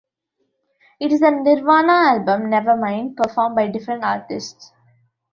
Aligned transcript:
It 0.99 1.11
is 1.11 1.19
the 1.19 1.29
Nirvana 1.29 1.91
album 2.09 2.49
"Nevermind", 2.49 3.15
performed 3.17 3.55
by 3.55 3.67
different 3.67 4.03
artists. 4.03 4.71